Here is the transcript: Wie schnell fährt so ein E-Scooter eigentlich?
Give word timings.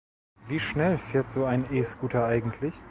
Wie 0.47 0.59
schnell 0.59 0.97
fährt 0.97 1.29
so 1.29 1.45
ein 1.45 1.71
E-Scooter 1.71 2.25
eigentlich? 2.25 2.73